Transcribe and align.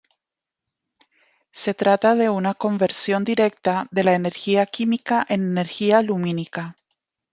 Se 1.51 1.75
trata 1.75 2.15
de 2.15 2.27
una 2.31 2.55
conversión 2.55 3.23
directa 3.23 3.87
de 3.91 4.03
la 4.03 4.15
energía 4.15 4.65
química 4.65 5.23
en 5.29 5.49
energía 5.51 6.01
lumínica. 6.01 6.75